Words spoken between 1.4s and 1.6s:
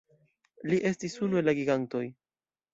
el la